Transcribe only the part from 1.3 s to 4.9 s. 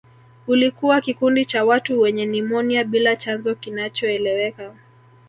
cha watu wenye nimonia bila chanzo kinachoeleweka